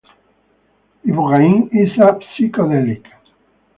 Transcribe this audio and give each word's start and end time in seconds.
Ibogaine 1.09 1.61
is 1.81 1.91
a 1.99 2.07
psychedelic. 2.21 3.05